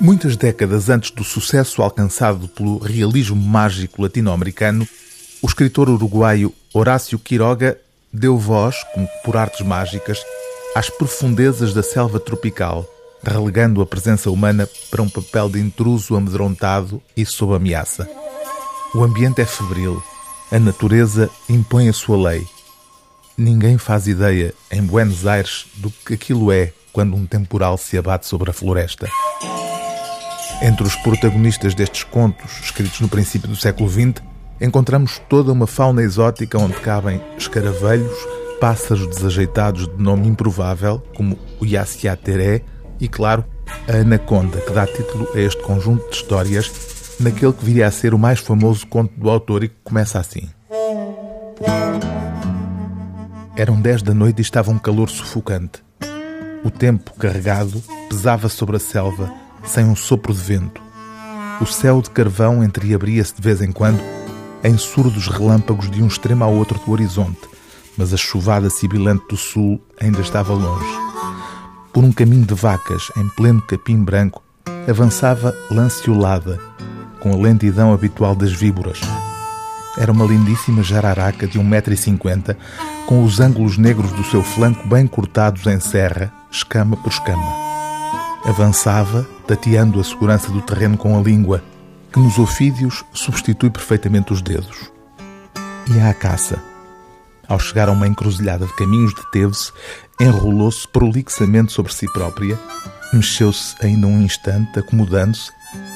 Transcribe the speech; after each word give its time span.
Muitas 0.00 0.36
décadas 0.36 0.90
antes 0.90 1.10
do 1.10 1.22
sucesso 1.22 1.80
alcançado 1.80 2.48
pelo 2.48 2.78
realismo 2.78 3.36
mágico 3.36 4.02
latino-americano, 4.02 4.86
o 5.40 5.46
escritor 5.46 5.88
uruguaio 5.88 6.52
Horácio 6.72 7.18
Quiroga 7.18 7.78
deu 8.12 8.36
voz, 8.36 8.76
como 8.92 9.08
por 9.24 9.36
artes 9.36 9.64
mágicas, 9.64 10.20
às 10.74 10.90
profundezas 10.90 11.72
da 11.72 11.82
selva 11.82 12.18
tropical, 12.18 12.84
relegando 13.22 13.80
a 13.80 13.86
presença 13.86 14.30
humana 14.30 14.68
para 14.90 15.02
um 15.02 15.08
papel 15.08 15.48
de 15.48 15.60
intruso 15.60 16.16
amedrontado 16.16 17.00
e 17.16 17.24
sob 17.24 17.54
ameaça. 17.54 18.08
O 18.94 19.02
ambiente 19.02 19.40
é 19.40 19.46
febril, 19.46 20.02
a 20.50 20.58
natureza 20.58 21.30
impõe 21.48 21.88
a 21.88 21.92
sua 21.92 22.30
lei. 22.30 22.46
Ninguém 23.38 23.78
faz 23.78 24.06
ideia, 24.06 24.54
em 24.70 24.82
Buenos 24.82 25.26
Aires, 25.26 25.66
do 25.76 25.90
que 25.90 26.14
aquilo 26.14 26.52
é 26.52 26.72
quando 26.92 27.16
um 27.16 27.26
temporal 27.26 27.76
se 27.76 27.98
abate 27.98 28.26
sobre 28.26 28.50
a 28.50 28.52
floresta. 28.52 29.08
Entre 30.62 30.86
os 30.86 30.96
protagonistas 30.96 31.74
destes 31.74 32.04
contos, 32.04 32.60
escritos 32.62 33.00
no 33.00 33.08
princípio 33.08 33.48
do 33.48 33.56
século 33.56 33.88
XX, 33.88 34.22
encontramos 34.60 35.20
toda 35.28 35.52
uma 35.52 35.66
fauna 35.66 36.02
exótica 36.02 36.58
onde 36.58 36.74
cabem 36.74 37.20
escaravelhos, 37.36 38.16
pássaros 38.60 39.06
desajeitados 39.08 39.88
de 39.88 40.02
nome 40.02 40.28
improvável, 40.28 41.02
como 41.16 41.38
o 41.60 41.66
Yaciateré, 41.66 42.62
e, 43.00 43.08
claro, 43.08 43.44
a 43.88 43.96
Anaconda, 43.96 44.60
que 44.60 44.72
dá 44.72 44.86
título 44.86 45.28
a 45.34 45.40
este 45.40 45.62
conjunto 45.62 46.08
de 46.08 46.16
histórias, 46.16 47.16
naquele 47.20 47.52
que 47.52 47.64
viria 47.64 47.86
a 47.86 47.90
ser 47.90 48.14
o 48.14 48.18
mais 48.18 48.38
famoso 48.38 48.86
conto 48.86 49.12
do 49.18 49.28
autor 49.28 49.64
e 49.64 49.68
que 49.68 49.76
começa 49.84 50.18
assim. 50.18 50.48
Eram 53.56 53.80
dez 53.80 54.02
da 54.02 54.14
noite 54.14 54.38
e 54.38 54.42
estava 54.42 54.70
um 54.70 54.78
calor 54.78 55.08
sufocante. 55.08 55.82
O 56.64 56.70
tempo 56.70 57.12
carregado 57.14 57.82
pesava 58.08 58.48
sobre 58.48 58.76
a 58.76 58.80
selva 58.80 59.43
sem 59.66 59.84
um 59.84 59.96
sopro 59.96 60.32
de 60.32 60.40
vento. 60.40 60.82
O 61.60 61.66
céu 61.66 62.02
de 62.02 62.10
carvão 62.10 62.62
entreabria-se 62.62 63.34
de 63.34 63.42
vez 63.42 63.60
em 63.60 63.72
quando 63.72 64.00
em 64.62 64.78
surdos 64.78 65.28
relâmpagos 65.28 65.90
de 65.90 66.02
um 66.02 66.06
extremo 66.06 66.42
ao 66.42 66.54
outro 66.54 66.78
do 66.78 66.90
horizonte, 66.90 67.40
mas 67.96 68.12
a 68.14 68.16
chuvada 68.16 68.70
sibilante 68.70 69.24
do 69.28 69.36
sul 69.36 69.80
ainda 70.00 70.20
estava 70.20 70.54
longe. 70.54 70.98
Por 71.92 72.02
um 72.02 72.10
caminho 72.10 72.46
de 72.46 72.54
vacas, 72.54 73.10
em 73.16 73.28
pleno 73.28 73.62
capim 73.62 74.02
branco, 74.02 74.42
avançava 74.88 75.54
lanceolada, 75.70 76.58
com 77.20 77.32
a 77.32 77.36
lentidão 77.36 77.92
habitual 77.92 78.34
das 78.34 78.52
víboras. 78.52 79.00
Era 79.96 80.10
uma 80.10 80.24
lindíssima 80.24 80.82
jararaca 80.82 81.46
de 81.46 81.58
1,50m, 81.58 82.56
com 83.06 83.22
os 83.22 83.38
ângulos 83.38 83.78
negros 83.78 84.10
do 84.12 84.24
seu 84.24 84.42
flanco 84.42 84.88
bem 84.88 85.06
cortados 85.06 85.66
em 85.66 85.78
serra, 85.78 86.32
escama 86.50 86.96
por 86.96 87.12
escama. 87.12 87.63
Avançava, 88.44 89.26
tateando 89.46 90.00
a 90.00 90.04
segurança 90.04 90.50
do 90.50 90.60
terreno 90.60 90.96
com 90.96 91.18
a 91.18 91.22
língua, 91.22 91.62
que 92.12 92.20
nos 92.20 92.38
ofídios 92.38 93.04
substitui 93.12 93.70
perfeitamente 93.70 94.32
os 94.32 94.42
dedos. 94.42 94.90
Ia 95.94 96.10
à 96.10 96.14
caça. 96.14 96.62
Ao 97.48 97.58
chegar 97.58 97.88
a 97.88 97.92
uma 97.92 98.06
encruzilhada 98.06 98.66
de 98.66 98.72
caminhos, 98.74 99.14
deteve-se, 99.14 99.72
enrolou-se 100.20 100.86
prolixamente 100.88 101.72
sobre 101.72 101.92
si 101.92 102.06
própria, 102.12 102.58
mexeu-se 103.12 103.74
ainda 103.84 104.06
um 104.06 104.22
instante, 104.22 104.78
acomodando-se, 104.78 105.50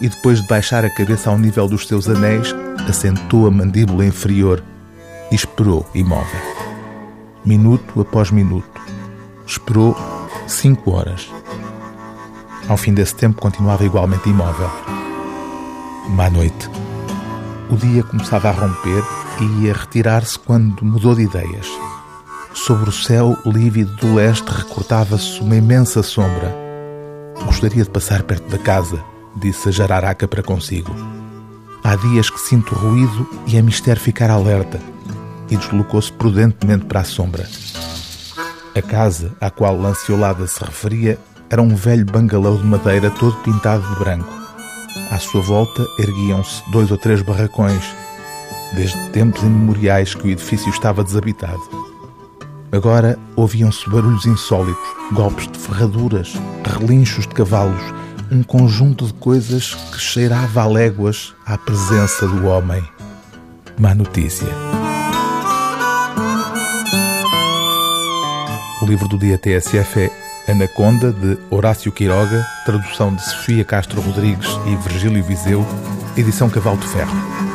e 0.00 0.08
depois 0.08 0.40
de 0.40 0.48
baixar 0.48 0.84
a 0.84 0.90
cabeça 0.90 1.30
ao 1.30 1.38
nível 1.38 1.68
dos 1.68 1.86
seus 1.86 2.08
anéis, 2.08 2.54
assentou 2.88 3.46
a 3.46 3.50
mandíbula 3.50 4.04
inferior 4.04 4.62
e 5.30 5.34
esperou 5.34 5.88
imóvel. 5.94 6.40
Minuto 7.44 8.00
após 8.00 8.30
minuto. 8.30 8.80
Esperou 9.46 9.96
cinco 10.46 10.92
horas. 10.92 11.28
Ao 12.68 12.76
fim 12.76 12.94
desse 12.94 13.14
tempo, 13.14 13.40
continuava 13.40 13.84
igualmente 13.84 14.28
imóvel. 14.28 14.70
Má 16.10 16.30
noite. 16.30 16.70
O 17.70 17.76
dia 17.76 18.02
começava 18.02 18.48
a 18.48 18.52
romper 18.52 19.02
e 19.40 19.64
ia 19.64 19.72
retirar-se 19.72 20.38
quando 20.38 20.84
mudou 20.84 21.14
de 21.14 21.22
ideias. 21.22 21.66
Sobre 22.54 22.90
o 22.90 22.92
céu 22.92 23.36
lívido 23.46 23.94
do 23.96 24.14
leste 24.14 24.46
recortava-se 24.48 25.40
uma 25.40 25.56
imensa 25.56 26.02
sombra. 26.02 26.54
Gostaria 27.44 27.82
de 27.82 27.90
passar 27.90 28.22
perto 28.22 28.48
da 28.50 28.58
casa, 28.58 29.02
disse 29.36 29.68
a 29.68 29.72
jararaca 29.72 30.28
para 30.28 30.42
consigo. 30.42 30.94
Há 31.82 31.96
dias 31.96 32.30
que 32.30 32.38
sinto 32.38 32.74
ruído 32.74 33.28
e 33.46 33.56
é 33.56 33.62
mistério 33.62 34.00
ficar 34.00 34.30
alerta. 34.30 34.80
E 35.50 35.56
deslocou-se 35.56 36.12
prudentemente 36.12 36.84
para 36.84 37.00
a 37.00 37.04
sombra. 37.04 37.48
A 38.74 38.80
casa 38.80 39.34
à 39.40 39.50
qual 39.50 39.76
Lanciolada 39.76 40.46
se 40.46 40.62
referia 40.64 41.18
era 41.52 41.60
um 41.60 41.76
velho 41.76 42.06
bangalô 42.06 42.56
de 42.56 42.64
madeira 42.64 43.10
todo 43.10 43.36
pintado 43.42 43.86
de 43.86 43.98
branco. 43.98 44.32
À 45.10 45.18
sua 45.18 45.42
volta 45.42 45.86
erguiam-se 45.98 46.62
dois 46.70 46.90
ou 46.90 46.96
três 46.96 47.20
barracões, 47.20 47.84
desde 48.74 48.98
tempos 49.10 49.42
imemoriais 49.42 50.14
que 50.14 50.28
o 50.28 50.30
edifício 50.30 50.70
estava 50.70 51.04
desabitado. 51.04 51.60
Agora 52.72 53.18
ouviam-se 53.36 53.86
barulhos 53.90 54.24
insólitos, 54.24 54.82
golpes 55.12 55.46
de 55.46 55.58
ferraduras, 55.58 56.32
relinchos 56.64 57.26
de 57.26 57.34
cavalos, 57.34 57.82
um 58.30 58.42
conjunto 58.42 59.04
de 59.04 59.12
coisas 59.12 59.74
que 59.92 60.00
cheirava 60.00 60.62
a 60.62 60.66
léguas 60.66 61.34
à 61.44 61.58
presença 61.58 62.26
do 62.26 62.46
homem. 62.46 62.82
Má 63.78 63.94
notícia. 63.94 64.48
O 68.80 68.86
livro 68.86 69.06
do 69.06 69.18
dia 69.18 69.36
TSF 69.36 70.00
é 70.00 70.31
Anaconda, 70.48 71.12
de 71.12 71.38
Horácio 71.50 71.92
Quiroga, 71.92 72.46
tradução 72.64 73.14
de 73.14 73.22
Sofia 73.22 73.64
Castro 73.64 74.00
Rodrigues 74.00 74.48
e 74.66 74.76
Virgílio 74.76 75.22
Viseu, 75.22 75.64
edição 76.16 76.50
Cavalo 76.50 76.78
de 76.78 76.88
Ferro. 76.88 77.51